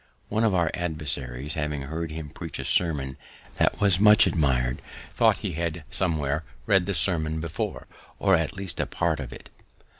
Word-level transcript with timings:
One 0.29 0.43
of 0.43 0.55
our 0.55 0.71
adversaries 0.73 1.53
having 1.53 1.83
heard 1.83 2.09
him 2.09 2.31
preach 2.31 2.57
a 2.57 2.65
sermon 2.65 3.17
that 3.57 3.79
was 3.79 3.99
much 3.99 4.25
admired, 4.25 4.81
thought 5.13 5.37
he 5.45 5.51
had 5.51 5.83
somewhere 5.91 6.43
read 6.65 6.87
the 6.87 6.95
sermon 6.95 7.39
before, 7.39 7.85
or 8.17 8.35
at 8.35 8.53
least 8.57 8.79
a 8.79 8.87
part 8.87 9.19
of 9.19 9.31
it. 9.31 9.51